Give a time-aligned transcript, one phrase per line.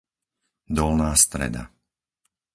[0.75, 1.63] Dolná Streda